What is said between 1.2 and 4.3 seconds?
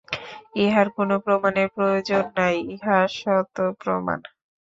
প্রমাণের প্রয়োজন নাই, ইহা স্বতঃপ্রমাণ।